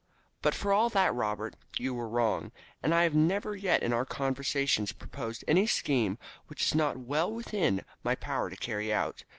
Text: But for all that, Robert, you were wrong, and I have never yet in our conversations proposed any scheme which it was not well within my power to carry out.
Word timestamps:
But 0.41 0.55
for 0.55 0.73
all 0.73 0.89
that, 0.89 1.13
Robert, 1.13 1.55
you 1.77 1.93
were 1.93 2.09
wrong, 2.09 2.51
and 2.81 2.91
I 2.91 3.03
have 3.03 3.13
never 3.13 3.55
yet 3.55 3.83
in 3.83 3.93
our 3.93 4.03
conversations 4.03 4.91
proposed 4.91 5.43
any 5.47 5.67
scheme 5.67 6.17
which 6.47 6.63
it 6.63 6.69
was 6.73 6.75
not 6.75 6.97
well 6.97 7.31
within 7.31 7.85
my 8.03 8.15
power 8.15 8.49
to 8.49 8.55
carry 8.57 8.91
out. 8.91 9.25